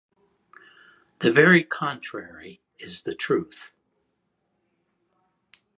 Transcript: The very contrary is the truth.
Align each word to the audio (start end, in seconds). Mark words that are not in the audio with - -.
The 1.19 1.29
very 1.29 1.63
contrary 1.63 2.59
is 2.79 3.03
the 3.03 3.13
truth. 3.13 3.71